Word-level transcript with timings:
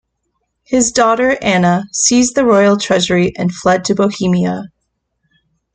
His 0.63 0.91
daughter, 0.91 1.37
Anna, 1.43 1.83
seized 1.91 2.33
the 2.33 2.43
royal 2.43 2.75
treasury 2.77 3.33
and 3.37 3.53
fled 3.53 3.85
to 3.85 3.93
Bohemia. 3.93 4.63